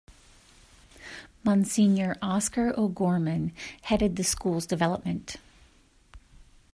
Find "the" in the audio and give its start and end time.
4.15-4.23